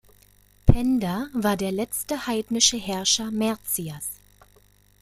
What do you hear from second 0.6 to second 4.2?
Penda war der letzte heidnische Herrscher Mercias.